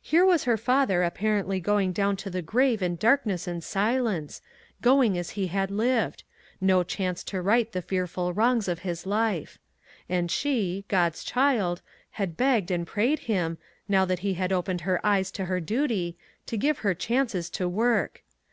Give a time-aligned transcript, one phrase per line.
[0.00, 4.42] Here was her father apparently going down to the grave in darkness and silence;
[4.80, 6.22] going as he had lived;
[6.60, 9.58] no chance to right the fearful wrongs of his life.
[10.08, 11.82] And she, God's child,
[12.12, 13.58] had begged and prayed him,
[13.88, 17.68] now that he had opened her eyes to her duty, to give her chances to
[17.68, 18.22] work